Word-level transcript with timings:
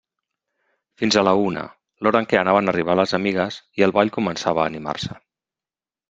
Fins 1.01 1.17
a 1.19 1.21
la 1.25 1.33
una, 1.41 1.65
l'hora 2.07 2.21
en 2.23 2.27
què 2.31 2.39
anaven 2.39 2.71
arribant 2.73 2.97
les 3.01 3.13
amigues 3.17 3.59
i 3.81 3.85
el 3.89 3.93
ball 3.99 4.13
començava 4.17 4.63
a 4.63 4.71
animar-se. 4.71 5.19